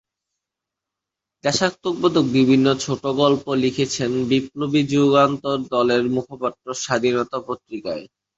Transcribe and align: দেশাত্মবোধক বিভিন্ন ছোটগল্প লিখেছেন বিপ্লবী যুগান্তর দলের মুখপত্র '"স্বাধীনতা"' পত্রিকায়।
দেশাত্মবোধক 1.43 2.25
বিভিন্ন 2.35 2.67
ছোটগল্প 2.79 3.45
লিখেছেন 3.63 4.11
বিপ্লবী 4.29 4.81
যুগান্তর 4.91 5.57
দলের 5.71 6.03
মুখপত্র 6.15 6.65
'"স্বাধীনতা"' 6.75 7.45
পত্রিকায়। 7.47 8.03